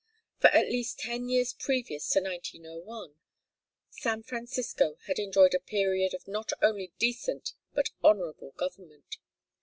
For 0.39 0.47
at 0.47 0.67
least 0.67 0.97
ten 0.97 1.29
years 1.29 1.53
previous 1.53 2.09
to 2.13 2.21
1901, 2.23 3.17
San 3.91 4.23
Francisco 4.23 4.95
had 5.05 5.19
enjoyed 5.19 5.53
a 5.53 5.59
period 5.59 6.15
of 6.15 6.27
not 6.27 6.51
only 6.59 6.91
decent 6.97 7.53
but 7.75 7.91
honorable 8.03 8.49
government. 8.57 9.17